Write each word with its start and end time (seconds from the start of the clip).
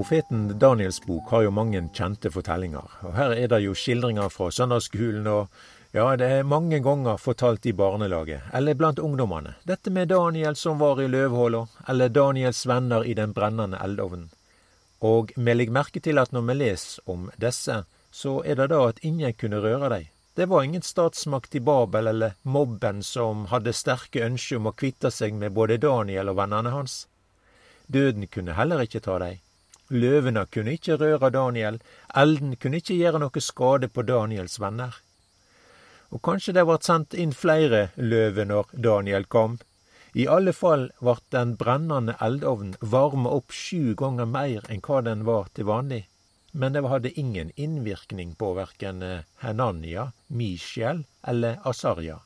Profeten 0.00 0.58
Daniels 0.58 1.06
bok 1.06 1.28
har 1.30 1.42
jo 1.42 1.50
mange 1.52 1.80
kjente 1.92 2.30
fortellinger. 2.32 2.92
og 3.04 3.16
Her 3.18 3.34
er 3.36 3.48
det 3.52 3.58
jo 3.60 3.74
skildringer 3.76 4.30
fra 4.32 4.46
søndagsskolen, 4.48 5.26
og 5.28 5.50
ja, 5.92 6.06
det 6.16 6.28
er 6.38 6.46
mange 6.48 6.78
ganger 6.80 7.18
fortalt 7.20 7.66
i 7.68 7.74
barnelaget, 7.76 8.46
eller 8.56 8.78
blant 8.80 8.98
ungdommene. 8.98 9.52
Dette 9.68 9.92
med 9.92 10.08
Daniel 10.08 10.56
som 10.56 10.80
var 10.80 11.02
i 11.04 11.08
løvhåla, 11.08 11.66
eller 11.92 12.08
Daniels 12.08 12.62
venner 12.64 13.04
i 13.04 13.12
den 13.18 13.34
brennende 13.36 13.76
eldovnen. 13.76 14.30
Og 15.04 15.34
vi 15.36 15.56
legger 15.58 15.76
merke 15.76 16.00
til 16.00 16.22
at 16.24 16.32
når 16.32 16.48
vi 16.48 16.56
leser 16.62 17.12
om 17.12 17.28
disse, 17.36 17.82
så 18.10 18.34
er 18.40 18.56
det 18.56 18.70
da 18.72 18.80
at 18.86 19.04
ingen 19.04 19.36
kunne 19.36 19.60
røre 19.60 19.92
dem. 19.92 20.08
Det 20.34 20.48
var 20.48 20.64
ingen 20.64 20.86
statsmakt 20.88 21.60
i 21.60 21.60
Babel 21.60 22.08
eller 22.14 22.40
mobben 22.42 23.04
som 23.04 23.44
hadde 23.52 23.76
sterke 23.76 24.24
ønsker 24.24 24.64
om 24.64 24.72
å 24.72 24.74
kvitte 24.80 25.12
seg 25.12 25.36
med 25.36 25.52
både 25.52 25.76
Daniel 25.76 26.32
og 26.32 26.40
vennene 26.40 26.72
hans. 26.72 27.02
Døden 27.84 28.30
kunne 28.32 28.56
heller 28.56 28.88
ikke 28.88 29.04
ta 29.04 29.20
dem. 29.20 29.44
Løvene 29.90 30.44
kunne 30.46 30.76
ikke 30.78 30.96
røre 31.00 31.32
Daniel, 31.34 31.80
elden 32.14 32.54
kunne 32.62 32.78
ikke 32.78 32.94
gjøre 32.94 33.20
noe 33.22 33.42
skade 33.42 33.88
på 33.90 34.04
Daniels 34.06 34.60
venner. 34.62 34.94
Og 36.10 36.22
kanskje 36.26 36.54
det 36.54 36.64
ble 36.66 36.78
sendt 36.82 37.14
inn 37.14 37.34
flere 37.34 37.88
løver 37.96 38.46
når 38.46 38.70
Daniel 38.86 39.26
kom. 39.26 39.58
I 40.14 40.26
alle 40.26 40.54
fall 40.54 40.88
ble 40.98 41.16
den 41.34 41.56
brennende 41.58 42.16
eldovnen 42.22 42.78
varma 42.80 43.34
opp 43.34 43.54
sju 43.54 43.94
ganger 43.98 44.30
mer 44.30 44.66
enn 44.68 44.82
hva 44.86 45.02
den 45.06 45.26
var 45.26 45.50
til 45.54 45.68
vanlig. 45.70 46.04
Men 46.52 46.74
det 46.74 46.82
hadde 46.82 47.14
ingen 47.14 47.52
innvirkning 47.54 48.34
på 48.38 48.54
verken 48.56 49.04
Henania, 49.42 50.10
Mishael 50.26 51.04
eller 51.22 51.58
Asarja. 51.62 52.18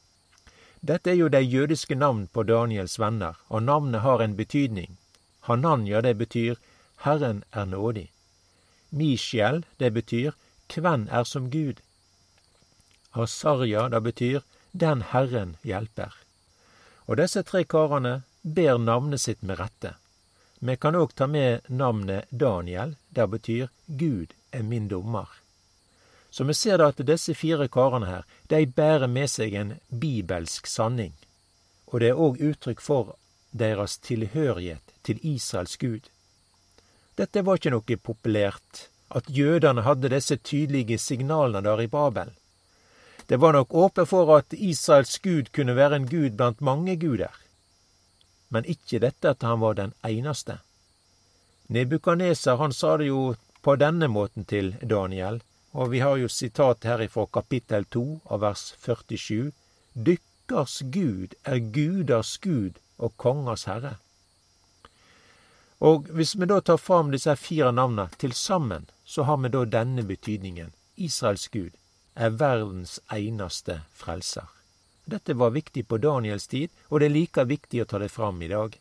Dette 0.81 1.12
er 1.12 1.17
jo 1.17 1.29
de 1.33 1.41
jødiske 1.41 1.97
navn 1.97 2.27
på 2.33 2.42
Daniels 2.45 2.98
venner, 3.01 3.37
og 3.48 3.62
navnet 3.65 4.05
har 4.05 4.20
en 4.20 4.37
betydning. 4.37 4.97
Hananya, 5.48 6.01
det 6.01 6.17
betyr 6.20 6.57
Herren 7.05 7.45
er 7.53 7.65
nådig. 7.65 8.11
Mishael, 8.91 9.65
det 9.77 9.93
betyr 9.93 10.33
Kven 10.67 11.09
er 11.09 11.25
som 11.25 11.51
Gud. 11.51 11.81
Asarja, 13.13 13.89
det 13.89 14.01
betyr 14.01 14.41
Den 14.73 15.03
Herren 15.03 15.57
hjelper. 15.63 16.15
Og 17.07 17.17
disse 17.21 17.43
tre 17.43 17.65
karene 17.65 18.23
ber 18.43 18.79
navnet 18.79 19.21
sitt 19.21 19.43
med 19.43 19.61
rette. 19.61 19.95
Vi 20.59 20.77
kan 20.77 20.97
òg 20.97 21.13
ta 21.15 21.27
med 21.27 21.69
navnet 21.69 22.25
Daniel, 22.31 22.97
det 23.11 23.27
betyr 23.31 23.69
Gud 23.87 24.33
er 24.53 24.63
min 24.63 24.89
dommer. 24.89 25.29
Så 26.31 26.45
vi 26.45 26.55
ser 26.55 26.79
da 26.79 26.89
at 26.89 27.05
disse 27.07 27.35
fire 27.35 27.69
karene 27.69 28.07
her, 28.07 28.25
de 28.51 28.67
bærer 28.67 29.07
med 29.07 29.31
seg 29.31 29.55
en 29.55 29.77
bibelsk 29.91 30.67
sanning. 30.67 31.13
Og 31.87 32.01
det 32.01 32.09
er 32.11 32.19
òg 32.19 32.41
uttrykk 32.41 32.81
for 32.81 33.15
deres 33.53 33.99
tilhørighet 33.99 34.97
til 35.05 35.21
Israels 35.23 35.77
Gud. 35.77 36.09
Dette 37.17 37.45
var 37.47 37.61
ikke 37.61 37.73
noe 37.75 37.97
populært, 38.09 38.89
at 39.15 39.31
jødene 39.31 39.84
hadde 39.87 40.11
disse 40.11 40.37
tydelige 40.37 40.98
signalene 40.98 41.62
der 41.62 41.84
i 41.84 41.91
Babel. 41.91 42.33
Det 43.29 43.39
var 43.41 43.55
nok 43.55 43.75
åpent 43.75 44.09
for 44.09 44.37
at 44.37 44.53
Israels 44.53 45.19
gud 45.23 45.53
kunne 45.55 45.77
være 45.77 45.97
en 45.97 46.09
gud 46.11 46.37
blant 46.37 46.61
mange 46.61 46.97
guder, 47.01 47.33
men 48.51 48.67
ikke 48.69 49.01
dette 49.01 49.31
at 49.31 49.42
han 49.42 49.61
var 49.61 49.79
den 49.79 49.95
eneste. 50.05 50.59
Nebukaneser 51.69 52.59
han 52.61 52.73
sa 52.73 52.97
det 53.01 53.09
jo 53.09 53.35
på 53.65 53.77
denne 53.81 54.11
måten 54.12 54.45
til 54.45 54.75
Daniel, 54.83 55.41
og 55.73 55.91
vi 55.91 56.03
har 56.05 56.19
jo 56.20 56.29
sitat 56.29 56.85
herifra 56.85 57.25
kapittel 57.33 57.86
2 57.96 58.05
av 58.31 58.42
vers 58.45 58.64
47. 58.85 59.52
Dykkers 59.95 60.83
Gud 60.92 61.35
er 61.45 61.63
guders 61.75 62.36
Gud 62.39 62.77
og 62.98 63.17
kongers 63.17 63.64
herre. 63.70 63.96
Og 65.84 66.08
hvis 66.17 66.33
vi 66.40 66.48
da 66.48 66.61
tar 66.64 66.80
fram 66.80 67.11
disse 67.12 67.34
fire 67.36 67.72
navnene 67.77 68.08
til 68.17 68.33
sammen, 68.33 68.86
så 69.05 69.27
har 69.28 69.36
vi 69.42 69.50
da 69.52 69.64
denne 69.68 70.02
betydningen. 70.08 70.72
Israels 70.96 71.48
Gud 71.52 71.74
er 72.14 72.36
verdens 72.40 73.00
eneste 73.12 73.83
frelser. 73.92 74.48
Dette 75.05 75.36
var 75.36 75.52
viktig 75.52 75.84
på 75.89 75.98
Daniels 76.00 76.46
tid, 76.48 76.72
og 76.89 77.00
det 77.00 77.11
er 77.11 77.17
like 77.18 77.45
viktig 77.45 77.83
å 77.83 77.89
ta 77.90 78.00
det 78.00 78.08
fram 78.14 78.40
i 78.42 78.48
dag. 78.48 78.78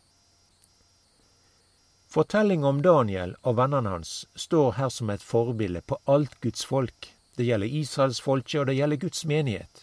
Fortellinga 2.14 2.68
om 2.70 2.80
Daniel 2.80 3.34
og 3.42 3.58
vennene 3.58 3.90
hans 3.90 4.12
står 4.38 4.76
her 4.78 4.88
som 4.96 5.10
et 5.10 5.22
forbilde 5.22 5.82
på 5.84 5.98
alt 6.08 6.38
Guds 6.40 6.64
folk. 6.64 7.10
Det 7.36 7.44
gjelder 7.44 7.74
Israels 7.82 8.20
folke, 8.22 8.60
og 8.60 8.70
det 8.70 8.78
gjelder 8.78 9.02
Guds 9.02 9.24
menighet. 9.28 9.82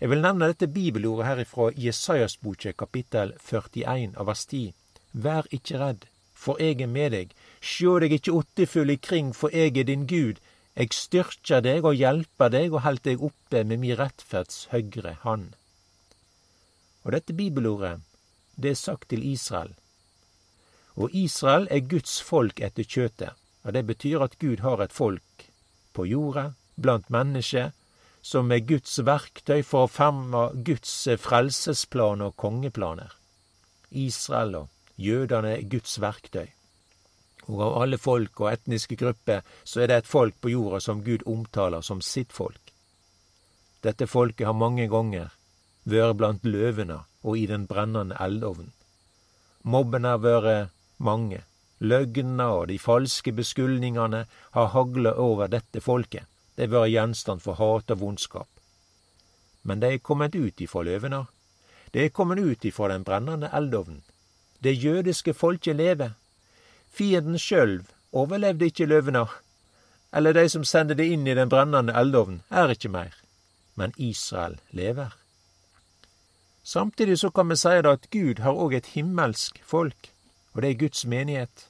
Jeg 0.00 0.10
vil 0.10 0.20
nevne 0.20 0.50
dette 0.50 0.68
bibelordet 0.68 1.28
her 1.30 1.44
ifra 1.44 1.70
Jesajas 1.78 2.36
boke 2.42 2.74
kapittel 2.76 3.32
41 3.38 4.18
av 4.18 4.28
vers 4.28 4.42
10. 4.50 4.74
Vær 5.14 5.48
ikke 5.54 5.78
redd, 5.80 6.08
for 6.34 6.60
eg 6.60 6.82
er 6.82 6.90
med 6.90 7.14
deg. 7.14 7.34
Sjå 7.62 7.98
deg 8.02 8.16
ikkje 8.18 8.36
åttefull 8.40 8.92
ikring, 8.96 9.32
for 9.32 9.54
eg 9.54 9.78
er 9.78 9.88
din 9.88 10.06
Gud. 10.10 10.40
Eg 10.74 10.92
styrkjer 10.92 11.62
deg 11.62 11.86
og 11.86 11.94
hjelper 11.96 12.50
deg 12.50 12.74
og 12.74 12.82
held 12.82 13.04
deg 13.06 13.22
oppe 13.22 13.62
med 13.64 13.80
mi 13.80 13.94
rettferds 13.94 14.66
høgre 14.72 15.14
hand. 15.22 15.54
Og 17.04 17.14
dette 17.14 17.36
bibelordet, 17.36 18.00
det 18.56 18.74
er 18.74 18.80
sagt 18.80 19.08
til 19.12 19.22
Israel. 19.28 19.72
Og 20.96 21.14
Israel 21.14 21.66
er 21.70 21.86
Guds 21.86 22.20
folk 22.22 22.60
etter 22.60 22.86
kjøtet. 22.86 23.34
Og 23.64 23.72
det 23.72 23.86
betyr 23.86 24.22
at 24.22 24.38
Gud 24.38 24.60
har 24.60 24.82
et 24.82 24.92
folk 24.92 25.46
på 25.94 26.04
jorda, 26.06 26.52
blant 26.76 27.08
mennesker, 27.10 27.70
som 28.24 28.50
er 28.52 28.64
Guds 28.66 28.98
verktøy 29.04 29.62
for 29.62 29.86
å 29.86 29.90
fremme 29.90 30.46
Guds 30.66 30.92
frelsesplan 31.20 32.24
og 32.24 32.36
kongeplaner. 32.40 33.12
Israel 33.90 34.56
og 34.62 34.70
Jødene 34.96 35.56
er 35.56 35.68
Guds 35.68 35.98
verktøy. 36.00 36.46
Og 37.46 37.60
av 37.60 37.82
alle 37.82 37.98
folk 37.98 38.40
og 38.40 38.52
etniske 38.52 38.96
grupper 38.96 39.42
så 39.64 39.82
er 39.82 39.90
det 39.90 39.96
et 40.02 40.10
folk 40.10 40.36
på 40.40 40.52
jorda 40.54 40.80
som 40.80 41.02
Gud 41.04 41.26
omtaler 41.26 41.82
som 41.84 42.00
sitt 42.00 42.32
folk. 42.32 42.72
Dette 43.84 44.06
folket 44.08 44.46
har 44.48 44.56
mange 44.56 44.86
ganger 44.88 45.34
vært 45.84 46.16
blant 46.16 46.46
løvene 46.48 47.02
og 47.22 47.36
i 47.38 47.44
den 47.50 47.66
brennende 47.68 48.16
eldovnen. 48.20 48.72
Mobbene 49.64 50.14
har 50.14 50.22
vært 50.24 50.72
mange. 50.98 51.42
Løgnene 51.84 52.46
og 52.54 52.68
de 52.70 52.78
falske 52.78 53.32
beskyldningene 53.36 54.24
har 54.56 54.72
haglet 54.72 55.20
over 55.20 55.50
dette 55.52 55.82
folket. 55.84 56.24
Det 56.56 56.68
har 56.68 56.74
vært 56.78 56.92
gjenstand 56.94 57.42
for 57.44 57.58
hat 57.58 57.90
og 57.90 58.00
vondskap. 58.00 58.48
Men 59.64 59.80
de 59.80 59.94
er 59.94 60.04
kommet 60.04 60.36
ut 60.36 60.60
ifra 60.60 60.84
løvene. 60.86 61.24
De 61.92 62.04
er 62.04 62.12
kommet 62.14 62.38
ut 62.38 62.64
ifra 62.64 62.88
den 62.92 63.04
brennende 63.04 63.50
eldovnen. 63.52 64.02
Det 64.64 64.84
jødiske 64.84 65.34
folket 65.34 65.76
lever. 65.76 66.10
Fienden 66.88 67.38
sjølv 67.38 67.84
overlevde 68.12 68.64
ikke 68.64 68.86
løvene, 68.86 69.26
eller 70.14 70.32
de 70.32 70.48
som 70.48 70.64
sendte 70.64 70.96
det 70.96 71.04
inn 71.12 71.26
i 71.26 71.34
den 71.36 71.50
brennende 71.52 71.92
eldovnen, 72.00 72.40
er 72.50 72.72
ikke 72.72 72.88
mer. 72.88 73.12
Men 73.76 73.92
Israel 73.98 74.56
lever. 74.70 75.12
Samtidig 76.62 77.18
så 77.18 77.30
kan 77.30 77.50
vi 77.50 77.56
si 77.60 77.68
at 77.68 78.08
Gud 78.10 78.40
har 78.40 78.56
òg 78.56 78.78
et 78.78 78.90
himmelsk 78.94 79.60
folk, 79.66 80.10
og 80.54 80.62
det 80.62 80.70
er 80.70 80.80
Guds 80.86 81.04
menighet. 81.04 81.68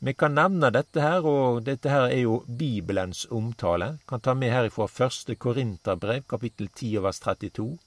Vi 0.00 0.12
kan 0.16 0.32
nevne 0.32 0.70
dette 0.72 1.02
her, 1.04 1.26
og 1.26 1.66
dette 1.66 1.90
her 1.90 2.08
er 2.08 2.22
jo 2.22 2.44
Bibelens 2.58 3.26
omtale. 3.30 3.98
Kan 4.08 4.20
ta 4.20 4.34
med 4.34 4.54
herifra 4.54 4.86
første 4.88 5.34
Korinterbrev, 5.34 6.22
kapittel 6.28 6.70
10 6.74 6.96
vers 7.04 7.20
32. 7.20 7.78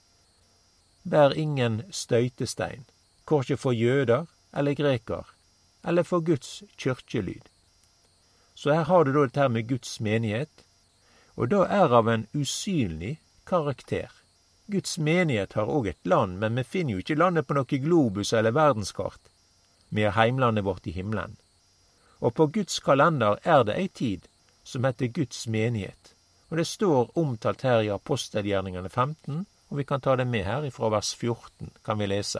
Vær 1.03 1.33
ingen 1.33 1.81
støytestein 1.89 2.85
korkje 3.25 3.57
for 3.57 3.75
jøder 3.75 4.25
eller 4.53 4.73
greker, 4.77 5.25
eller 5.83 6.03
for 6.03 6.19
Guds 6.19 6.63
kyrkjelyd. 6.77 7.49
Så 8.55 8.73
her 8.73 8.83
har 8.83 9.03
du 9.03 9.13
da 9.13 9.25
dette 9.25 9.41
her 9.41 9.49
med 9.49 9.67
Guds 9.67 9.99
menighet, 9.99 10.65
og 11.35 11.49
da 11.49 11.63
er 11.65 11.93
av 11.93 12.09
en 12.09 12.27
usynlig 12.33 13.17
karakter. 13.49 14.11
Guds 14.71 14.97
menighet 14.97 15.57
har 15.57 15.67
òg 15.67 15.89
et 15.89 16.07
land, 16.07 16.37
men 16.39 16.55
vi 16.55 16.63
finner 16.63 16.93
jo 16.93 17.03
ikke 17.03 17.19
landet 17.19 17.47
på 17.47 17.57
noe 17.57 17.79
globus 17.85 18.33
eller 18.33 18.55
verdenskart. 18.55 19.19
Vi 19.89 20.05
har 20.05 20.15
heimlandet 20.15 20.65
vårt 20.65 20.87
i 20.87 20.93
himmelen. 20.95 21.35
Og 22.23 22.33
på 22.37 22.47
Guds 22.47 22.79
kalender 22.79 23.41
er 23.43 23.65
det 23.67 23.75
ei 23.75 23.89
tid 23.89 24.29
som 24.63 24.85
heter 24.87 25.11
Guds 25.11 25.47
menighet. 25.47 26.13
Og 26.49 26.57
det 26.57 26.67
står 26.69 27.11
omtalt 27.17 27.65
her 27.65 27.81
i 27.81 27.91
apostelgjerningene 27.91 28.89
15, 28.89 29.45
og 29.69 29.77
vi 29.77 29.83
kan 29.83 30.01
ta 30.01 30.15
det 30.15 30.27
med 30.29 30.45
her 30.45 30.65
ifra 30.69 30.89
vers 30.93 31.15
14, 31.17 31.73
kan 31.83 31.99
vi 31.99 32.07
lese. 32.07 32.39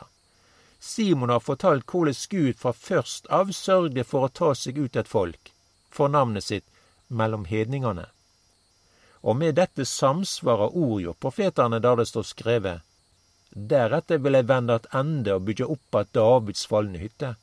Simon 0.84 1.30
har 1.30 1.40
fortalt 1.40 1.86
hvordan 1.88 2.18
Gud 2.30 2.58
fra 2.60 2.74
først 2.76 3.30
av 3.32 3.52
sørgde 3.56 4.04
for 4.04 4.28
å 4.28 4.34
ta 4.40 4.50
seg 4.62 4.82
ut 4.84 4.98
et 5.00 5.08
folk, 5.08 5.54
for 5.90 6.12
navnet 6.12 6.44
sitt, 6.44 6.66
mellom 7.08 7.46
hedningene. 7.48 8.10
Og 9.24 9.38
med 9.40 9.56
dette 9.56 9.86
samsvarer 9.88 10.76
ordjord 10.76 11.22
profetene 11.24 11.80
der 11.86 12.02
det 12.02 12.10
står 12.12 12.28
skrevet. 12.28 12.84
Deretter 13.72 14.20
vil 14.20 14.36
jeg 14.36 14.50
vende 14.52 14.76
attende 14.82 15.38
og 15.38 15.48
bygge 15.48 15.72
opp 15.78 15.96
att 15.96 16.14
Davids 16.14 16.66
falne 16.68 17.00
hytte. 17.00 17.36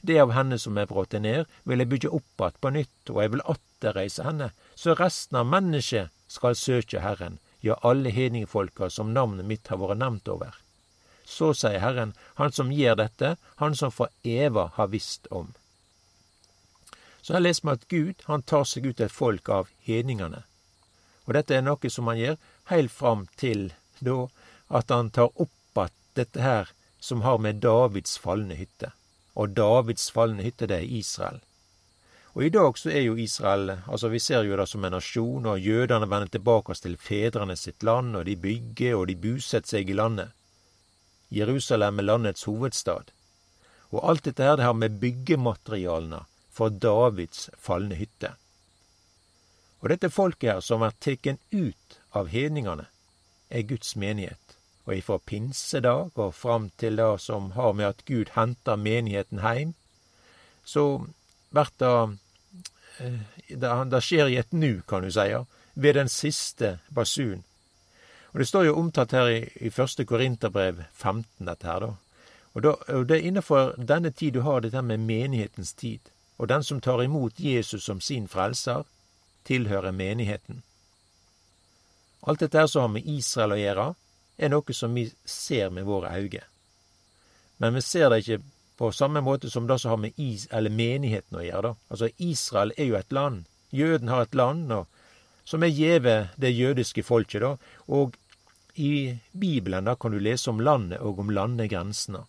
Det 0.00 0.20
av 0.22 0.32
henne 0.32 0.58
som 0.58 0.78
er 0.78 0.88
bråte 0.88 1.20
ned, 1.20 1.44
vil 1.64 1.84
jeg 1.84 1.92
bygge 1.92 2.14
opp 2.20 2.40
att 2.40 2.60
på 2.60 2.70
nytt, 2.70 3.10
og 3.10 3.22
jeg 3.22 3.32
vil 3.34 3.48
atterreise 3.54 4.24
henne, 4.24 4.52
så 4.74 4.94
resten 4.94 5.36
av 5.36 5.50
mennesket 5.52 6.08
skal 6.28 6.56
søke 6.56 7.04
Herren, 7.04 7.38
ja, 7.60 7.76
alle 7.82 8.08
hedningfolka 8.08 8.88
som 8.90 9.12
navnet 9.12 9.44
mitt 9.44 9.68
har 9.68 9.82
vært 9.82 10.00
nevnt 10.00 10.28
over. 10.32 10.56
Så 11.26 11.52
sier 11.58 11.80
Herren, 11.82 12.14
Han 12.34 12.52
som 12.52 12.72
gjør 12.72 12.94
dette, 13.02 13.36
Han 13.56 13.74
som 13.74 13.90
for 13.90 14.08
eva 14.22 14.70
har 14.74 14.86
visst 14.88 15.26
om. 15.30 15.54
Så 17.22 17.34
her 17.34 17.42
leser 17.42 17.66
vi 17.66 17.72
at 17.72 17.88
Gud 17.88 18.22
han 18.26 18.42
tar 18.42 18.64
seg 18.64 18.86
ut 18.86 19.00
et 19.00 19.12
folk 19.12 19.48
av 19.48 19.68
hedningene. 19.82 20.44
Og 21.26 21.34
dette 21.34 21.56
er 21.56 21.64
noe 21.66 21.90
som 21.90 22.06
han 22.06 22.20
gjør 22.20 22.36
helt 22.70 22.92
fram 22.94 23.26
til 23.36 23.72
da 23.98 24.28
at 24.68 24.90
han 24.94 25.10
tar 25.10 25.32
opp 25.34 25.78
att 25.78 25.92
dette 26.14 26.42
her 26.42 26.68
som 27.00 27.22
har 27.22 27.38
med 27.38 27.60
Davids 27.66 28.18
falne 28.18 28.54
hytte. 28.54 28.92
Og 29.34 29.58
Davids 29.58 30.10
falne 30.10 30.42
hytte, 30.42 30.66
det 30.66 30.78
er 30.78 30.94
Israel. 31.00 31.40
Og 32.36 32.44
i 32.44 32.52
dag 32.52 32.78
så 32.78 32.90
er 32.92 33.00
jo 33.06 33.16
Israel 33.16 33.70
altså 33.86 34.08
Vi 34.08 34.18
ser 34.20 34.44
jo 34.44 34.56
det 34.56 34.68
som 34.68 34.84
en 34.84 34.92
nasjon, 34.92 35.46
og 35.46 35.60
jødene 35.60 36.10
vender 36.10 36.28
tilbake 36.28 36.74
til 36.74 36.96
fedrene 36.96 37.56
sitt 37.56 37.82
land, 37.82 38.16
og 38.16 38.26
de 38.26 38.36
bygger 38.36 38.94
og 38.94 39.06
de 39.08 39.16
bosetter 39.16 39.76
seg 39.76 39.90
i 39.90 39.96
landet. 39.96 40.35
Jerusalem 41.36 41.98
er 41.98 42.08
landets 42.08 42.46
hovedstad. 42.48 43.12
Og 43.92 44.02
alt 44.08 44.24
dette 44.24 44.42
her 44.42 44.56
det 44.56 44.66
har 44.66 44.74
med 44.76 44.98
byggematerialene 45.00 46.24
for 46.50 46.72
Davids 46.72 47.50
falne 47.60 47.98
hytte. 47.98 48.32
Og 49.80 49.90
dette 49.92 50.10
folket 50.10 50.50
her, 50.50 50.60
som 50.64 50.82
er 50.82 50.96
tatt 51.00 51.28
ut 51.52 51.98
av 52.16 52.30
hedningene, 52.32 52.88
er 53.50 53.66
Guds 53.68 53.94
menighet. 53.96 54.56
Og 54.86 54.96
ifra 54.96 55.18
pinsedag 55.18 56.14
og 56.14 56.34
fram 56.34 56.70
til 56.78 56.96
det 56.96 57.20
som 57.20 57.50
har 57.56 57.72
med 57.72 57.90
at 57.90 58.04
Gud 58.06 58.32
henter 58.34 58.76
menigheten 58.76 59.42
heim, 59.42 59.74
så 60.64 61.06
blir 61.54 61.70
det 61.78 61.92
eh, 63.00 63.20
det, 63.50 64.02
skjer 64.02 64.30
i 64.30 64.38
et 64.40 64.52
nu, 64.52 64.82
kan 64.88 65.02
du 65.02 65.10
si, 65.10 65.28
ved 65.74 65.94
den 65.94 66.08
siste 66.08 66.78
basun. 66.90 67.44
Og 68.36 68.40
Det 68.40 68.46
står 68.46 68.66
jo 68.66 68.74
omtalt 68.76 69.12
her 69.16 69.28
i, 69.32 69.36
i 69.64 69.70
første 69.72 70.04
Korinterbrev 70.04 70.82
15, 70.92 71.46
dette 71.46 71.66
her, 71.66 71.80
da. 71.80 71.86
Og, 72.52 72.62
da, 72.62 72.72
og 72.92 73.06
det 73.08 73.16
er 73.16 73.28
innenfor 73.30 73.70
denne 73.80 74.10
tid 74.12 74.34
du 74.34 74.42
har 74.44 74.60
dette 74.60 74.82
med 74.84 75.00
menighetens 75.00 75.72
tid. 75.72 76.10
Og 76.36 76.50
den 76.50 76.64
som 76.64 76.82
tar 76.84 77.00
imot 77.00 77.40
Jesus 77.40 77.86
som 77.88 78.00
sin 78.00 78.26
frelser, 78.28 78.84
tilhører 79.48 79.96
menigheten. 79.96 80.60
Alt 82.28 82.44
dette 82.44 82.60
her 82.60 82.68
som 82.68 82.84
har 82.84 82.92
med 82.98 83.08
Israel 83.08 83.54
å 83.56 83.58
gjøre, 83.62 83.86
er 84.36 84.52
noe 84.52 84.76
som 84.76 84.92
vi 84.92 85.06
ser 85.24 85.72
med 85.72 85.88
våre 85.88 86.12
øyne. 86.12 86.44
Men 87.56 87.72
vi 87.72 87.80
ser 87.80 88.12
det 88.12 88.20
ikke 88.20 88.42
på 88.76 88.92
samme 88.92 89.24
måte 89.24 89.48
som 89.48 89.64
det 89.64 89.80
som 89.80 89.94
har 89.94 90.02
med 90.04 90.20
is 90.20 90.44
eller 90.52 90.76
menigheten 90.76 91.40
å 91.40 91.46
gjøre. 91.46 91.72
da. 91.72 91.74
Altså, 91.88 92.12
Israel 92.18 92.76
er 92.76 92.84
jo 92.84 93.00
et 93.00 93.12
land. 93.12 93.48
Jøden 93.72 94.12
har 94.12 94.28
et 94.28 94.34
land 94.34 94.72
og, 94.72 94.86
som 95.44 95.64
er 95.64 95.72
gjeve 95.72 96.28
det 96.36 96.52
jødiske 96.52 97.02
folket. 97.02 97.40
da, 97.40 97.56
Og 97.86 98.12
i 98.78 99.18
Bibelen 99.32 99.84
da 99.84 99.94
kan 99.96 100.12
du 100.12 100.18
lese 100.20 100.50
om 100.50 100.60
landet 100.60 101.00
og 101.00 101.18
om 101.18 101.30
landegrensene. 101.30 102.24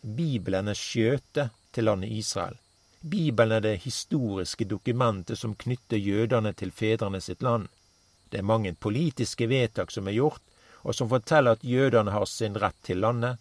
Bibelen 0.00 0.68
er 0.70 0.78
skjøtet 0.78 1.50
til 1.74 1.84
landet 1.84 2.12
Israel. 2.14 2.56
Bibelen 3.00 3.56
er 3.56 3.64
det 3.64 3.82
historiske 3.82 4.64
dokumentet 4.64 5.38
som 5.38 5.56
knytter 5.58 5.98
jødene 5.98 6.52
til 6.52 6.70
fedrene 6.70 7.20
sitt 7.20 7.42
land. 7.42 7.68
Det 8.30 8.38
er 8.38 8.46
mange 8.46 8.74
politiske 8.74 9.48
vedtak 9.50 9.90
som 9.90 10.08
er 10.08 10.18
gjort, 10.20 10.42
og 10.82 10.94
som 10.94 11.10
forteller 11.10 11.58
at 11.58 11.64
jødene 11.66 12.14
har 12.14 12.26
sin 12.30 12.58
rett 12.60 12.78
til 12.86 13.02
landet. 13.02 13.38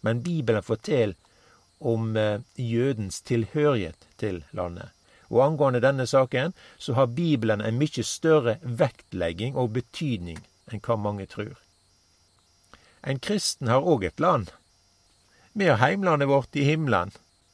Men 0.00 0.22
Bibelen 0.22 0.62
forteller 0.62 1.14
om 1.78 2.16
eh, 2.16 2.40
jødens 2.56 3.20
tilhørighet 3.22 4.08
til 4.18 4.44
landet. 4.50 4.90
Og 5.30 5.44
angående 5.46 5.80
denne 5.80 6.06
saken 6.06 6.52
så 6.78 6.94
har 6.98 7.06
Bibelen 7.06 7.60
en 7.60 7.78
mye 7.78 8.02
større 8.04 8.58
vektlegging 8.62 9.56
og 9.56 9.72
betydning 9.78 10.42
enn 10.70 10.82
hva 10.84 10.96
mange 10.96 11.26
tror. 11.26 11.56
En 13.02 13.18
kristen 13.18 13.70
har 13.72 13.82
òg 13.82 14.04
et 14.06 14.20
land. 14.20 14.52
Vi 15.52 15.66
har 15.68 15.80
heimlandet 15.82 16.30
vårt 16.30 16.56
i 16.56 16.66
himmelen, 16.68 17.10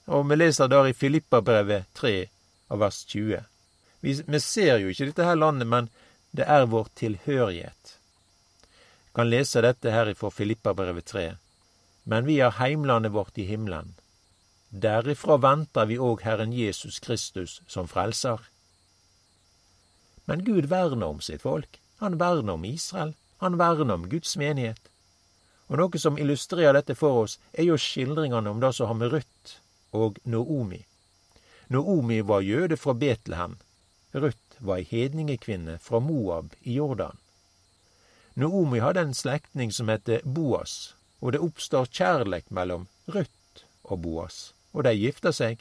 og 0.07 0.29
vi 0.29 0.37
leser 0.37 0.69
der 0.69 0.91
i 0.91 0.97
Filippabrevet 0.97 1.89
3 1.95 2.17
av 2.69 2.83
vers 2.85 3.05
20. 3.05 3.47
Vi, 4.01 4.19
vi 4.27 4.41
ser 4.41 4.77
jo 4.83 4.93
ikke 4.93 5.09
dette 5.11 5.27
her 5.27 5.41
landet, 5.41 5.69
men 5.69 5.89
det 6.37 6.45
er 6.45 6.69
vår 6.69 6.93
tilhørighet 7.01 7.99
kan 9.19 9.31
lese 9.31 9.59
dette 9.65 9.91
her 9.91 10.07
ifra 10.07 10.31
Filippabrevet 10.31 11.05
3. 11.11 11.23
Men 12.07 12.27
vi 12.27 12.37
har 12.39 12.55
heimlandet 12.61 13.11
vårt 13.13 13.39
i 13.39 13.49
himmelen. 13.49 13.97
Derifra 14.71 15.41
venter 15.43 15.89
vi 15.91 15.97
òg 15.99 16.23
Herren 16.23 16.53
Jesus 16.55 17.01
Kristus 17.03 17.57
som 17.67 17.89
frelser. 17.91 18.39
Men 20.31 20.45
Gud 20.47 20.69
verner 20.71 21.11
om 21.11 21.19
sitt 21.19 21.43
folk. 21.43 21.81
Han 21.99 22.19
verner 22.19 22.53
om 22.53 22.65
Israel. 22.65 23.15
Han 23.39 23.59
verner 23.59 23.95
om 23.95 24.09
Guds 24.09 24.37
menighet. 24.37 24.81
Og 25.69 25.79
noe 25.79 26.01
som 26.01 26.19
illustrerer 26.19 26.79
dette 26.79 26.97
for 26.97 27.25
oss, 27.25 27.39
er 27.53 27.69
jo 27.69 27.77
skildringene 27.79 28.51
om 28.51 28.61
det 28.63 28.73
som 28.75 28.89
har 28.89 28.99
med 28.99 29.13
Ruth 29.13 29.59
og 29.93 30.19
Noomi. 30.25 30.85
Noomi 31.69 32.21
var 32.25 32.41
jøde 32.41 32.77
fra 32.81 32.95
Betlehem. 32.95 33.59
Ruth 34.15 34.63
var 34.65 34.81
ei 34.81 34.87
hedningekvinne 34.89 35.77
fra 35.79 36.01
Moab 36.01 36.55
i 36.63 36.79
Jordan. 36.79 37.19
Noomi 38.35 38.81
hadde 38.81 39.03
en 39.05 39.15
slektning 39.15 39.73
som 39.75 39.91
het 39.93 40.09
Boas, 40.25 40.95
og 41.21 41.35
det 41.35 41.43
oppstår 41.45 41.91
kjærleik 41.93 42.49
mellom 42.51 42.87
Ruth 43.11 43.67
og 43.85 44.01
Boas, 44.07 44.55
og 44.73 44.87
de 44.87 44.95
gifter 44.97 45.35
seg. 45.35 45.61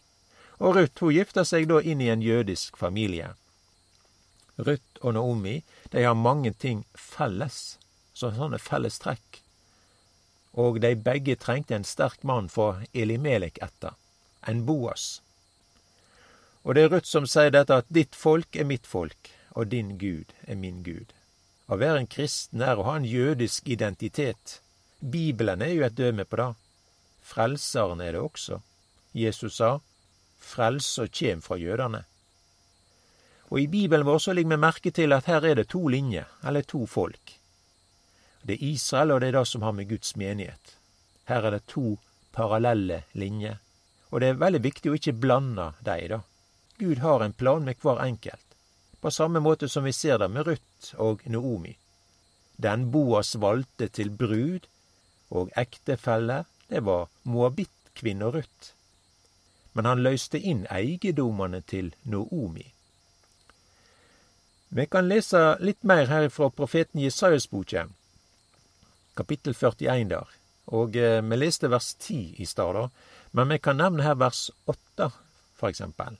Og 0.60 0.78
Ruth 0.78 1.04
hun 1.04 1.13
gifter 1.13 1.44
seg 1.44 1.68
da 1.69 1.81
inn 1.81 2.01
i 2.01 2.10
en 2.13 2.24
jødisk 2.24 2.78
familie. 2.78 3.33
Ruth 4.57 5.01
og 5.01 5.13
Naomi 5.13 5.60
de 5.92 6.04
har 6.04 6.18
mange 6.18 6.54
ting 6.54 6.84
felles, 6.94 7.78
sånne 8.18 8.60
fellestrekk. 8.60 9.42
Og 10.57 10.81
de 10.81 10.95
begge 10.95 11.38
trengte 11.38 11.75
en 11.78 11.86
sterk 11.86 12.24
mann 12.25 12.50
for 12.50 12.81
Elimelek 12.94 13.60
etter, 13.62 13.94
en 14.48 14.63
Boas. 14.66 15.19
Og 16.63 16.75
det 16.75 16.84
er 16.84 16.92
Ruth 16.92 17.07
som 17.07 17.28
sier 17.30 17.54
dette 17.54 17.75
at 17.80 17.88
ditt 17.94 18.16
folk 18.18 18.57
er 18.57 18.68
mitt 18.68 18.88
folk, 18.89 19.30
og 19.56 19.69
din 19.72 19.95
Gud 20.01 20.34
er 20.48 20.57
min 20.60 20.81
Gud. 20.84 21.13
Å 21.68 21.78
være 21.80 22.01
en 22.01 22.10
kristen 22.12 22.63
er 22.63 22.80
å 22.80 22.88
ha 22.88 22.98
en 22.98 23.07
jødisk 23.07 23.68
identitet. 23.72 24.60
Bibelen 25.00 25.62
er 25.62 25.74
jo 25.75 25.86
et 25.88 25.95
døme 25.95 26.25
på 26.25 26.40
det. 26.40 26.51
Frelseren 27.28 28.01
er 28.01 28.16
det 28.16 28.24
også. 28.24 28.62
Jesus 29.12 29.60
sa, 29.60 29.78
frelser 30.40 31.09
kjem 31.12 31.44
fra 31.44 31.57
jødene. 31.59 32.06
Og 33.49 33.59
i 33.61 33.68
Bibelen 33.68 34.06
vår 34.06 34.19
så 34.19 34.33
ligger 34.33 34.56
vi 34.56 34.61
merke 34.61 34.92
til 34.92 35.13
at 35.16 35.25
her 35.25 35.45
er 35.45 35.56
det 35.56 35.69
to 35.71 35.87
linjer, 35.87 36.25
eller 36.44 36.61
to 36.61 36.85
folk. 36.85 37.37
Det 38.44 38.57
er 38.57 38.66
Israel, 38.73 39.11
og 39.11 39.21
det 39.21 39.30
er 39.30 39.39
det 39.39 39.47
som 39.47 39.61
har 39.61 39.71
med 39.71 39.89
Guds 39.89 40.16
menighet. 40.16 40.75
Her 41.27 41.47
er 41.47 41.57
det 41.57 41.68
to 41.68 41.97
parallelle 42.31 43.04
linjer. 43.13 43.57
Og 44.11 44.21
det 44.21 44.30
er 44.30 44.42
veldig 44.42 44.63
viktig 44.63 44.92
å 44.92 44.97
ikke 44.99 45.16
blande 45.16 45.71
dem, 45.83 46.07
da. 46.11 46.21
Gud 46.77 46.99
har 47.01 47.23
en 47.23 47.33
plan 47.33 47.63
med 47.66 47.80
hver 47.81 48.04
enkelt 48.04 48.47
på 49.01 49.11
samme 49.11 49.39
måte 49.39 49.69
som 49.69 49.83
vi 49.83 49.94
ser 49.94 50.18
det 50.18 50.27
med 50.27 50.47
Ruth 50.47 50.95
og 50.99 51.21
Noomi. 51.25 51.77
Den 52.57 52.89
Boas 52.92 53.35
valgte 53.39 53.87
til 53.87 54.09
brud 54.09 54.66
og 55.30 55.51
ektefelle, 55.56 56.45
det 56.69 56.81
var 56.85 57.07
moabittkvinna 57.23 58.31
Ruth. 58.33 58.73
Men 59.73 59.85
han 59.85 60.01
løste 60.01 60.39
inn 60.39 60.66
eiendommene 60.73 61.61
til 61.61 61.94
Noomi. 62.04 62.66
Vi 64.69 64.86
kan 64.86 65.07
lese 65.07 65.56
litt 65.64 65.83
mer 65.88 66.09
her 66.12 66.28
fra 66.30 66.50
profeten 66.52 67.00
Jesajas 67.00 67.47
boke, 67.47 67.86
kapittel 69.16 69.56
41 69.56 70.09
der. 70.12 70.28
Og 70.68 70.97
eh, 71.00 71.21
vi 71.24 71.38
leste 71.40 71.69
vers 71.71 71.94
10 71.95 72.36
i 72.44 72.45
stad, 72.45 72.90
men 73.31 73.47
vi 73.47 73.57
kan 73.64 73.80
nevne 73.80 74.04
her 74.04 74.18
vers 74.19 74.50
8, 74.68 75.07
for 75.56 75.71
eksempel. 75.71 76.18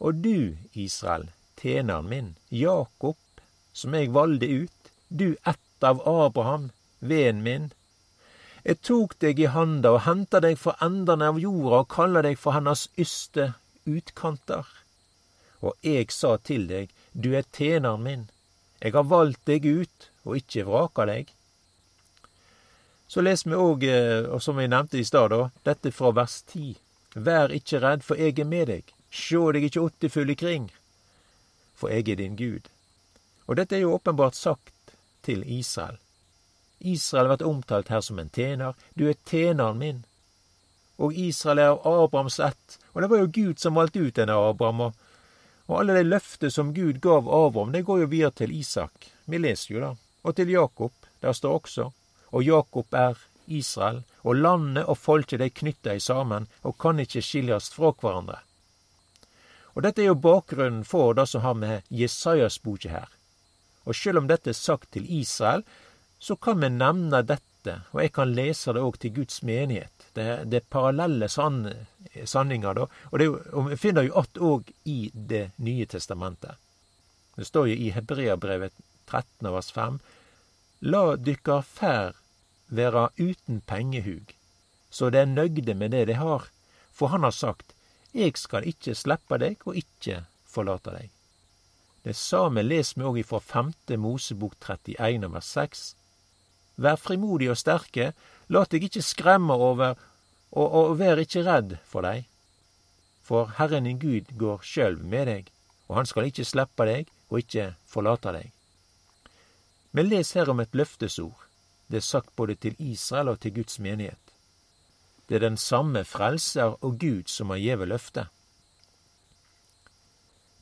Og 0.00 0.24
du, 0.24 0.56
Israel, 0.72 1.28
tjeneren 1.60 2.08
min, 2.08 2.32
Jakob, 2.48 3.20
som 3.76 3.94
eg 3.94 4.16
valgte 4.16 4.48
ut, 4.64 4.90
du 5.08 5.36
ett 5.44 5.84
av 5.84 6.00
Abraham, 6.08 6.70
veden 7.04 7.44
min. 7.44 7.68
Eg 8.64 8.80
tok 8.80 9.18
deg 9.20 9.44
i 9.44 9.52
handa 9.52 9.92
og 9.92 10.06
henta 10.08 10.40
deg 10.40 10.56
fra 10.56 10.72
endane 10.80 11.28
av 11.28 11.36
jorda 11.42 11.84
og 11.84 11.92
kalla 11.92 12.24
deg 12.24 12.40
for 12.40 12.56
hennes 12.56 12.88
yste 12.96 13.52
utkanter. 13.84 14.64
Og 15.60 15.76
eg 15.84 16.08
sa 16.12 16.38
til 16.40 16.64
deg, 16.72 16.88
du 17.14 17.32
er 17.34 17.46
tjeneren 17.54 18.04
min, 18.04 18.28
eg 18.84 18.94
har 18.98 19.08
valgt 19.08 19.46
deg 19.48 19.64
ut 19.64 20.10
og 20.26 20.36
ikkje 20.42 20.66
vraka 20.68 21.08
deg. 21.08 21.32
Så 23.08 23.22
les 23.22 23.46
vi 23.46 23.56
òg, 23.56 23.84
eh, 23.88 24.28
og 24.28 24.42
som 24.42 24.58
vi 24.58 24.68
nevnte 24.68 24.98
i 24.98 25.04
stad, 25.06 25.32
dette 25.64 25.92
fra 25.92 26.10
vers 26.10 26.42
10. 26.52 26.74
Vær 27.14 27.54
ikkje 27.54 27.80
redd, 27.80 28.02
for 28.02 28.18
eg 28.18 28.40
er 28.40 28.48
med 28.48 28.68
deg. 28.68 28.94
Sjå 29.10 29.52
deg 29.54 29.68
ikkje 29.68 29.84
åttefull 29.88 30.34
ikring 30.34 30.72
for 31.84 31.92
jeg 31.92 32.08
er 32.08 32.16
din 32.16 32.36
Gud. 32.36 32.70
Og 33.46 33.56
dette 33.56 33.76
er 33.76 33.84
jo 33.84 33.94
åpenbart 33.98 34.34
sagt 34.34 34.94
til 35.22 35.44
Israel. 35.58 35.98
Israel 36.80 37.28
har 37.28 37.42
omtalt 37.44 37.88
her 37.88 38.00
som 38.00 38.18
en 38.18 38.30
tjener. 38.30 38.72
Du 38.98 39.08
er 39.08 39.20
tjeneren 39.26 39.78
min. 39.78 40.04
Og 40.98 41.14
Israel 41.14 41.58
er 41.58 41.72
av 41.74 42.04
Abrahams 42.04 42.38
ett, 42.40 42.78
og 42.92 43.02
det 43.02 43.10
var 43.10 43.18
jo 43.18 43.32
Gud 43.34 43.58
som 43.58 43.74
valgte 43.74 43.98
ut 43.98 44.16
denne 44.16 44.32
Abraham. 44.32 44.80
Og, 44.80 44.92
og 45.66 45.80
alle 45.80 45.96
de 45.96 46.04
løfter 46.04 46.52
som 46.52 46.74
Gud 46.76 47.00
gav 47.00 47.28
Avram, 47.28 47.72
det 47.72 47.84
går 47.88 48.04
jo 48.04 48.10
videre 48.12 48.36
til 48.36 48.52
Isak. 48.52 49.08
Vi 49.24 49.40
leser 49.40 49.74
jo 49.74 49.80
da. 49.80 49.92
Og 50.24 50.36
til 50.36 50.50
Jakob. 50.52 50.92
Der 51.20 51.32
står 51.32 51.60
også. 51.60 51.90
Og 52.36 52.42
Jakob 52.44 52.94
er 52.94 53.16
Israel, 53.46 54.02
og 54.24 54.36
landet 54.36 54.84
og 54.84 54.98
folket 54.98 55.40
de 55.40 55.48
knytter 55.50 55.98
sammen 55.98 56.48
og 56.62 56.76
kan 56.80 57.00
ikke 57.00 57.22
skilles 57.22 57.70
fra 57.72 57.92
hverandre. 57.92 58.40
Og 59.74 59.82
dette 59.82 60.02
er 60.02 60.12
jo 60.12 60.20
bakgrunnen 60.20 60.84
for 60.84 61.16
det 61.16 61.26
som 61.28 61.42
har 61.42 61.56
med 61.58 61.88
Jesajas 61.90 62.58
boka 62.58 62.88
her. 62.88 63.08
Og 63.84 63.96
selv 63.96 64.20
om 64.20 64.28
dette 64.28 64.50
er 64.50 64.58
sagt 64.58 64.92
til 64.92 65.08
Israel, 65.08 65.64
så 66.18 66.36
kan 66.36 66.60
vi 66.60 66.70
nevne 66.72 67.22
dette, 67.22 67.42
og 67.72 68.00
jeg 68.02 68.12
kan 68.12 68.34
lese 68.34 68.72
det 68.74 68.82
òg 68.82 68.98
til 69.00 69.14
Guds 69.18 69.42
menighet. 69.42 70.08
Det, 70.14 70.26
det 70.50 70.60
er 70.60 70.70
parallelle 70.70 71.28
sann, 71.28 71.62
sanninger, 72.24 72.76
da. 72.76 72.88
Og, 73.10 73.18
det, 73.18 73.28
og 73.52 73.70
vi 73.70 73.78
finner 73.80 74.06
jo 74.06 74.18
att 74.18 74.36
òg 74.38 74.72
i 74.84 75.10
Det 75.14 75.50
nye 75.56 75.86
testamentet. 75.86 76.56
Det 77.36 77.44
står 77.44 77.68
jo 77.68 77.74
i 77.74 77.90
Hebreabrevet 77.90 78.72
13 79.06 79.52
vers 79.52 79.70
5 79.72 79.98
La 80.80 81.16
dykkar 81.16 81.62
fær 81.62 82.12
vera 82.68 83.08
uten 83.16 83.60
pengehug, 83.60 84.34
så 84.90 85.10
de 85.10 85.18
er 85.18 85.26
nøgde 85.26 85.74
med 85.74 85.90
det 85.90 86.06
de 86.06 86.14
har, 86.14 86.48
for 86.92 87.08
han 87.08 87.22
har 87.22 87.32
sagt, 87.32 87.74
Eg 88.14 88.38
skal 88.38 88.66
ikkje 88.68 88.94
sleppa 88.94 89.38
deg 89.42 89.64
og 89.66 89.74
ikkje 89.80 90.20
forlate 90.46 90.92
deg. 90.94 91.10
Det 92.04 92.14
same 92.14 92.62
les 92.62 92.92
vi 92.94 93.02
òg 93.02 93.18
ifra 93.18 93.40
5. 93.40 93.72
Mosebok 93.98 94.54
31 94.60 95.30
vers 95.32 95.48
6. 95.56 95.84
Vær 96.76 96.96
frimodig 96.98 97.50
og 97.52 97.58
sterke, 97.58 98.12
lat 98.48 98.70
deg 98.70 98.86
ikkje 98.88 99.02
skremme 99.02 99.54
over, 99.54 99.94
og, 100.52 100.66
og 100.66 100.98
vær 100.98 101.20
ikkje 101.22 101.44
redd 101.46 101.76
for 101.86 102.06
dei. 102.06 102.26
For 103.24 103.54
Herren 103.58 103.88
din 103.88 104.00
Gud 104.02 104.34
går 104.38 104.62
sjølv 104.66 105.04
med 105.04 105.30
deg, 105.30 105.48
og 105.88 106.00
han 106.00 106.08
skal 106.10 106.28
ikkje 106.28 106.48
slippe 106.48 106.86
deg 106.88 107.08
og 107.30 107.40
ikkje 107.40 107.70
forlate 107.88 108.34
deg. 108.36 108.50
Vi 109.94 110.02
les 110.02 110.32
her 110.34 110.50
om 110.50 110.60
et 110.60 110.74
løftesord. 110.74 111.38
Det 111.88 112.00
er 112.00 112.06
sagt 112.06 112.34
både 112.36 112.56
til 112.58 112.74
Israel 112.78 113.28
og 113.28 113.40
til 113.40 113.54
Guds 113.54 113.78
menighet. 113.78 114.18
Det 115.28 115.36
er 115.36 115.44
den 115.46 115.56
samme 115.56 116.04
Frelser 116.04 116.76
og 116.84 116.98
Gud 117.00 117.30
som 117.30 117.50
har 117.50 117.62
gjeve 117.62 117.86
løftet. 117.86 118.26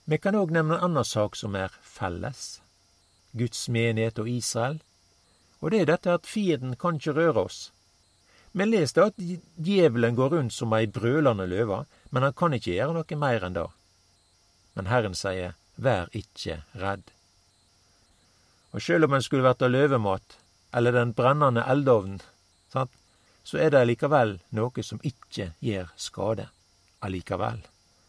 Vi 0.05 0.19
kan 0.19 0.37
òg 0.37 0.53
nevne 0.53 0.77
en 0.77 0.85
annen 0.85 1.07
sak 1.07 1.39
som 1.39 1.55
er 1.57 1.75
felles. 1.83 2.61
Guds 3.33 3.69
menighet 3.69 4.19
og 4.19 4.29
Israel. 4.29 4.83
Og 5.63 5.71
det 5.71 5.83
er 5.83 5.93
dette 5.93 6.11
at 6.13 6.27
fienden 6.27 6.75
kan 6.77 6.99
ikke 6.99 7.15
røre 7.17 7.47
oss. 7.47 7.61
Vi 8.53 8.67
leste 8.67 9.07
at 9.09 9.17
djevelen 9.57 10.17
går 10.19 10.35
rundt 10.35 10.53
som 10.53 10.75
ei 10.77 10.87
brølende 10.87 11.47
løve, 11.49 11.85
men 12.11 12.27
han 12.27 12.35
kan 12.37 12.53
ikke 12.53 12.75
gjøre 12.75 12.99
noe 12.99 13.19
mer 13.19 13.47
enn 13.47 13.57
det. 13.57 13.69
Men 14.77 14.91
Herren 14.91 15.17
sier, 15.17 15.55
vær 15.77 16.11
ikke 16.13 16.61
redd. 16.77 17.07
Og 18.73 18.83
sjøl 18.85 19.07
om 19.07 19.15
en 19.17 19.25
skulle 19.25 19.47
vært 19.47 19.65
av 19.65 19.73
løvemat, 19.73 20.37
eller 20.77 20.97
den 20.97 21.15
brennende 21.17 21.65
eldovnen, 21.69 22.21
sant, 22.73 22.93
så 23.45 23.59
er 23.59 23.73
det 23.73 23.87
likevel 23.89 24.39
noe 24.57 24.85
som 24.85 25.01
ikke 25.05 25.53
gjør 25.61 25.89
skade 25.97 26.49
allikevel. 27.03 27.61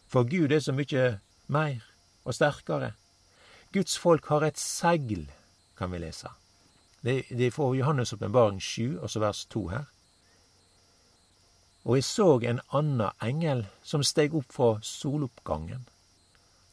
For 0.08 0.28
Gud 0.28 0.52
er 0.52 0.62
så 0.62 0.72
mye 0.76 1.08
mer 1.50 1.82
og 2.24 2.36
sterkere. 2.36 2.94
Guds 3.74 3.98
folk 3.98 4.28
har 4.30 4.46
et 4.46 4.60
segl, 4.60 5.26
kan 5.76 5.90
vi 5.92 6.04
lese. 6.04 6.30
Det, 7.04 7.22
det 7.28 7.46
er 7.46 7.52
fra 7.52 7.68
Johannes' 7.76 8.14
åpenbaring 8.16 8.62
7, 8.62 8.98
og 9.02 9.10
så 9.10 9.20
vers 9.20 9.44
2 9.52 9.66
her. 9.68 9.84
Og 11.84 11.98
jeg 11.98 12.04
så 12.08 12.28
en 12.40 12.62
annen 12.72 13.10
engel 13.20 13.66
som 13.84 14.02
steg 14.02 14.34
opp 14.34 14.48
fra 14.56 14.70
soloppgangen, 14.80 15.84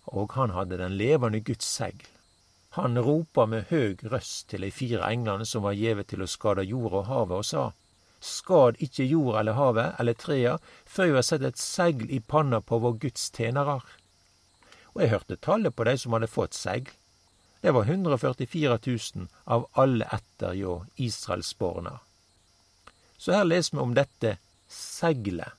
og 0.07 0.37
han 0.39 0.55
hadde 0.55 0.79
den 0.79 0.95
levende 0.95 1.43
Guds 1.43 1.67
segl. 1.67 2.07
Han 2.79 2.95
ropa 3.03 3.45
med 3.45 3.67
høg 3.67 4.05
røst 4.07 4.47
til 4.49 4.63
de 4.63 4.71
fire 4.71 5.03
englene 5.11 5.45
som 5.45 5.65
var 5.67 5.75
gjeve 5.75 6.05
til 6.07 6.23
å 6.23 6.29
skade 6.31 6.63
jorda 6.63 7.01
og 7.01 7.09
havet, 7.11 7.37
og 7.37 7.45
sa:" 7.45 7.71
Skad 8.21 8.77
ikke 8.85 9.03
jorda 9.03 9.39
eller 9.39 9.57
havet 9.57 9.99
eller 9.99 10.13
trea 10.13 10.57
før 10.85 11.07
vi 11.09 11.15
har 11.17 11.25
sett 11.25 11.43
et 11.43 11.57
segl 11.57 12.05
i 12.07 12.19
panna 12.21 12.61
på 12.61 12.77
vår 12.79 12.99
Guds 13.01 13.31
tjenerar. 13.33 13.83
Og 14.93 15.01
jeg 15.01 15.09
hørte 15.09 15.35
tallet 15.41 15.75
på 15.75 15.83
de 15.89 15.97
som 15.97 16.13
hadde 16.13 16.29
fått 16.29 16.53
segl. 16.53 16.87
Det 17.61 17.71
var 17.71 17.85
144 17.85 18.79
000 18.85 19.27
av 19.43 19.67
alle 19.71 20.05
etter 20.05 20.55
hjå 20.57 20.77
Israelsborna. 20.95 21.99
Så 23.17 23.35
her 23.37 23.45
leser 23.45 23.77
vi 23.77 23.83
om 23.83 23.93
dette 23.93 24.37
seglet. 24.67 25.53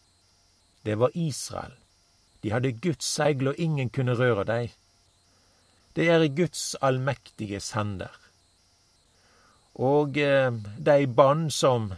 Det 0.82 0.96
var 0.98 1.14
Israel. 1.14 1.76
De 2.42 2.50
hadde 2.50 2.72
Guds 2.82 3.06
segl, 3.06 3.52
og 3.52 3.58
ingen 3.58 3.90
kunne 3.94 4.16
røre 4.18 4.44
dei. 4.48 4.72
Det 5.94 6.08
er 6.10 6.24
i 6.24 6.32
Guds 6.34 6.72
allmektiges 6.82 7.70
hender. 7.76 8.16
Og 9.78 10.18
eh, 10.18 10.50
de 10.78 11.06
bånd 11.06 11.52
som 11.54 11.92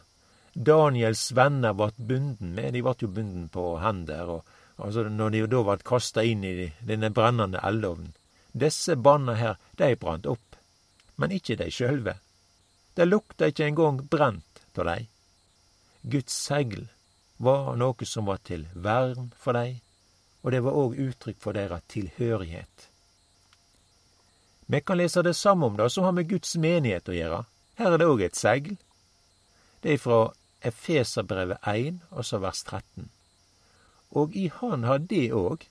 Daniels 0.54 1.32
venner 1.34 1.72
vart 1.72 1.96
bunden 1.96 2.52
med. 2.54 2.74
De 2.74 2.82
vart 2.84 3.02
jo 3.02 3.08
bunden 3.08 3.48
på 3.48 3.78
hender, 3.82 4.36
og 4.36 4.44
altså 4.76 5.08
når 5.08 5.32
de 5.34 5.46
da 5.50 5.62
vart 5.66 5.86
kasta 5.86 6.22
inn 6.22 6.44
i 6.44 6.68
denne 6.84 7.10
brennende 7.14 7.62
eldovnen. 7.64 8.12
Disse 8.54 8.94
banna 8.96 9.34
her, 9.34 9.56
de 9.74 9.96
brant 9.98 10.26
opp, 10.30 10.56
men 11.18 11.34
ikke 11.34 11.56
de 11.58 11.70
sjølve. 11.74 12.14
Det 12.94 13.06
lukta 13.08 13.50
ikke 13.50 13.66
engang 13.66 13.98
brent 14.06 14.62
av 14.78 14.86
dei. 14.86 15.00
Guds 16.02 16.34
segl 16.46 16.86
var 17.42 17.74
noe 17.80 18.06
som 18.06 18.30
var 18.30 18.38
til 18.46 18.68
vern 18.74 19.32
for 19.34 19.58
dei, 19.58 19.80
og 20.44 20.54
det 20.54 20.62
var 20.62 20.78
òg 20.78 20.94
uttrykk 21.02 21.40
for 21.42 21.56
deira 21.56 21.80
tilhørighet. 21.90 22.88
Vi 24.66 24.80
kan 24.80 24.98
lese 24.98 25.22
det 25.22 25.34
samme 25.36 25.66
om 25.66 25.76
det 25.76 25.90
som 25.90 26.04
har 26.04 26.14
med 26.14 26.28
Guds 26.30 26.54
menighet 26.56 27.08
å 27.08 27.16
gjøre. 27.16 27.42
Her 27.80 27.92
er 27.92 28.00
det 28.00 28.08
òg 28.08 28.22
et 28.24 28.38
segl. 28.38 28.76
Det 29.82 29.96
er 29.96 30.00
fra 30.00 30.20
Efeserbrevet 30.64 31.66
1, 31.68 32.00
og 32.10 32.24
så 32.24 32.38
vers 32.40 32.62
13. 32.62 33.10
Og 34.14 34.36
i 34.36 34.46
Han 34.60 34.84
har 34.84 35.02
det 35.02 35.32
òg, 35.34 35.66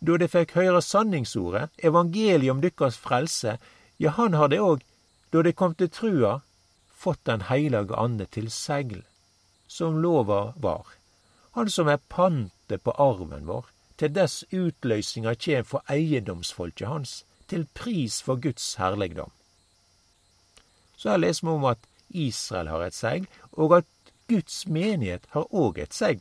da 0.00 0.16
de 0.20 0.28
fikk 0.28 0.56
høre 0.56 0.82
sanningsordet, 0.82 1.70
evangeliet 1.78 2.52
om 2.52 2.60
dykkers 2.60 2.98
frelse, 3.00 3.56
ja, 3.98 4.10
han 4.10 4.34
har 4.34 4.52
det 4.52 4.60
òg, 4.60 4.82
da 5.32 5.42
de 5.42 5.52
kom 5.52 5.74
til 5.74 5.90
trua, 5.90 6.40
fått 6.96 7.24
Den 7.24 7.46
heilage 7.48 7.94
ande 7.96 8.26
til 8.26 8.50
segl, 8.50 9.02
som 9.68 9.98
lova 10.00 10.52
var, 10.56 10.86
han 11.56 11.70
som 11.70 11.88
er 11.88 12.02
pantet 12.08 12.82
på 12.84 12.92
arven 12.98 13.46
vår, 13.48 13.66
til 13.96 14.12
dess 14.12 14.44
utløysinga 14.52 15.34
kjem 15.34 15.64
for 15.64 15.84
eiendomsfolket 15.92 16.88
hans, 16.88 17.24
til 17.48 17.66
pris 17.74 18.20
for 18.22 18.36
Guds 18.36 18.74
herligdom. 18.80 19.30
Så 20.96 21.12
her 21.12 21.22
leser 21.22 21.46
vi 21.46 21.52
om 21.52 21.68
at 21.68 21.88
Israel 22.10 22.68
har 22.68 22.84
et 22.86 22.96
segl, 22.96 23.26
og 23.52 23.78
at 23.78 23.88
Guds 24.28 24.66
menighet 24.66 25.28
har 25.30 25.46
òg 25.52 25.78
et 25.78 25.94
segl. 25.94 26.20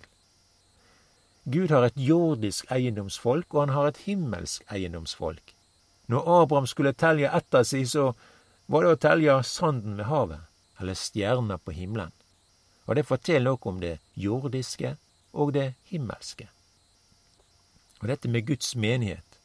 Gud 1.46 1.70
har 1.72 1.86
et 1.86 1.98
jordisk 2.02 2.66
eiendomsfolk, 2.74 3.54
og 3.54 3.60
han 3.68 3.74
har 3.76 3.88
et 3.92 4.02
himmelsk 4.08 4.66
eiendomsfolk. 4.74 5.54
Når 6.10 6.30
Abraham 6.42 6.68
skulle 6.68 6.94
telje 6.98 7.30
etter 7.30 7.66
seg, 7.66 7.86
så 7.90 8.06
var 8.66 8.82
det 8.82 8.94
å 8.94 9.02
telje 9.02 9.36
sanden 9.46 10.00
ved 10.00 10.10
havet, 10.10 10.42
eller 10.82 10.98
stjerner 10.98 11.62
på 11.62 11.76
himmelen. 11.78 12.14
Og 12.86 12.98
det 12.98 13.06
forteller 13.06 13.54
noe 13.54 13.70
om 13.70 13.78
det 13.82 14.00
jordiske 14.18 14.96
og 15.34 15.54
det 15.54 15.74
himmelske. 15.90 16.48
Og 18.02 18.10
dette 18.10 18.30
med 18.30 18.46
Guds 18.50 18.74
menighet, 18.76 19.40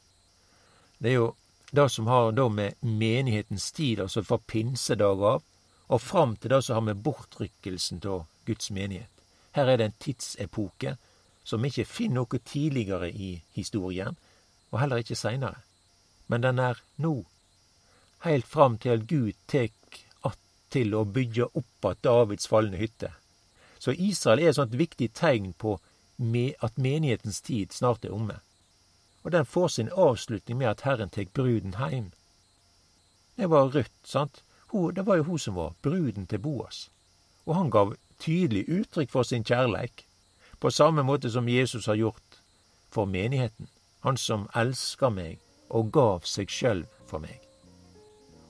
det 0.98 1.12
er 1.12 1.18
jo 1.18 1.28
det 1.70 1.86
som 1.92 2.08
har 2.10 2.32
da 2.32 2.48
med 2.48 2.80
menighetens 2.80 3.70
tid, 3.72 4.00
altså 4.00 4.24
fra 4.24 4.40
pinsedag 4.40 5.22
av, 5.22 5.44
og 5.90 6.00
fram 6.02 6.36
til 6.36 6.52
det 6.52 6.64
som 6.64 6.80
har 6.80 6.88
med 6.88 7.04
bortrykkelsen 7.04 8.02
av 8.08 8.26
Guds 8.48 8.70
menighet. 8.70 9.10
Her 9.52 9.68
er 9.68 9.80
det 9.80 9.86
en 9.90 10.00
tidsepoke 10.00 10.96
som 11.44 11.62
vi 11.62 11.70
ikke 11.72 11.88
finner 11.88 12.22
noe 12.22 12.40
tidligere 12.44 13.10
i 13.10 13.30
historien, 13.56 14.16
og 14.70 14.80
heller 14.80 15.02
ikke 15.02 15.18
seinere. 15.18 15.62
Men 16.28 16.42
den 16.42 16.58
er 16.58 16.78
nå, 16.96 17.24
heilt 18.24 18.46
fram 18.46 18.78
til 18.78 19.06
Gud 19.06 19.34
tek 19.48 19.72
att 20.20 20.38
til 20.70 20.94
å 20.94 21.04
bygge 21.04 21.48
opp 21.54 21.84
att 21.84 22.02
Davids 22.02 22.46
falne 22.46 22.76
hytte. 22.76 23.12
Så 23.78 23.92
Israel 23.92 24.38
er 24.38 24.48
et 24.48 24.60
sånt 24.60 24.76
viktig 24.76 25.12
tegn 25.14 25.52
på 25.52 25.78
at 26.60 26.76
menighetens 26.76 27.40
tid 27.40 27.72
snart 27.72 28.04
er 28.04 28.12
omme. 28.12 28.40
Og 29.24 29.32
den 29.32 29.46
får 29.46 29.68
sin 29.68 29.90
avslutning 29.96 30.58
med 30.58 30.68
at 30.68 30.80
Herren 30.80 31.10
tek 31.10 31.32
bruden 31.32 31.74
heim. 31.74 32.12
Det 33.36 33.48
var 33.50 33.72
Ruth, 33.72 33.90
sant? 34.04 34.42
Det 34.70 35.06
var 35.06 35.16
jo 35.16 35.22
hun 35.22 35.38
som 35.38 35.54
var 35.54 35.74
bruden 35.82 36.26
til 36.26 36.38
Boas. 36.38 36.90
Og 37.46 37.56
han 37.56 37.70
gav 37.70 37.96
tydelig 38.18 38.68
uttrykk 38.68 39.10
for 39.10 39.22
sin 39.22 39.44
kjærleik, 39.44 40.04
på 40.60 40.70
samme 40.70 41.02
måte 41.02 41.30
som 41.30 41.48
Jesus 41.48 41.86
har 41.86 41.94
gjort 41.94 42.40
for 42.90 43.06
menigheten, 43.06 43.68
han 44.00 44.16
som 44.16 44.48
elsker 44.54 45.12
meg 45.12 45.38
og 45.70 45.92
gav 45.94 46.26
seg 46.28 46.50
sjøl 46.50 46.84
for 47.08 47.22
meg. 47.22 47.38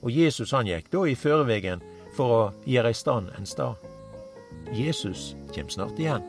Og 0.01 0.11
Jesus 0.11 0.55
han 0.57 0.69
gikk 0.69 0.91
da 0.93 1.05
i 1.07 1.19
førevegen 1.19 1.85
for 2.17 2.37
å 2.37 2.43
gjøre 2.67 2.91
i 2.91 2.97
stand 2.97 3.31
en 3.37 3.47
stad. 3.47 3.79
Jesus 4.75 5.35
kjem 5.55 5.71
snart 5.71 5.99
igjen. 6.01 6.25